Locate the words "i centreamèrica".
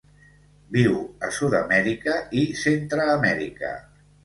2.41-3.79